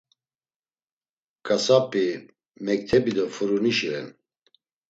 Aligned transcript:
Ǩasap̌i, 1.45 2.05
mektebi 2.65 3.11
do 3.17 3.25
furunişi 3.35 3.87
ren. 3.91 4.07